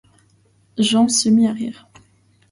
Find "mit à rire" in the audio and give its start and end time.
1.29-1.87